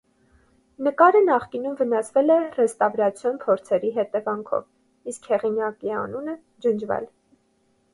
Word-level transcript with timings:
Նկարը 0.87 1.19
նախկինում 1.25 1.75
վնասվել 1.81 2.33
է 2.37 2.39
ռեստավրացիոն 2.61 3.39
փորձերի 3.45 3.95
հետևանքով, 4.01 4.69
իսկ 5.13 5.33
հեղինակի 5.37 5.99
անունը 6.05 6.41
ջնջվել։ 6.69 7.13